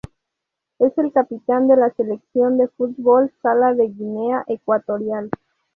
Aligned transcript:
Es 0.79 0.97
el 0.97 1.13
capitán 1.13 1.67
de 1.67 1.75
la 1.77 1.91
selección 1.91 2.57
de 2.57 2.67
fútbol 2.69 3.31
sala 3.43 3.75
de 3.75 3.87
Guinea 3.89 4.43
Ecuatorial. 4.47 5.29